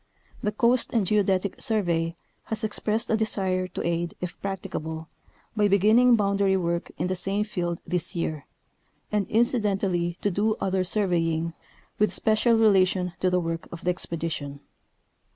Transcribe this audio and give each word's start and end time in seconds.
The 0.41 0.51
Coast 0.51 0.89
and 0.93 1.05
Geodetic 1.05 1.57
Surve}^ 1.57 2.15
has 2.45 2.63
expressed 2.63 3.11
a 3.11 3.15
desire 3.15 3.67
to 3.67 3.85
aid, 3.85 4.15
if 4.19 4.41
practicable, 4.41 5.07
by 5.55 5.67
beginning 5.67 6.15
boundary 6.15 6.57
work 6.57 6.89
in 6.97 7.05
the 7.05 7.15
same 7.15 7.43
field 7.43 7.77
this 7.85 8.15
year, 8.15 8.47
and 9.11 9.29
inci 9.29 9.61
dentally 9.61 10.19
to 10.21 10.31
do 10.31 10.55
other 10.59 10.83
surveying 10.83 11.53
with 11.99 12.11
special 12.11 12.55
relation 12.55 13.13
to 13.19 13.29
the 13.29 13.39
work 13.39 13.67
of 13.71 13.83
the 13.85 13.91
expedition. 13.91 14.61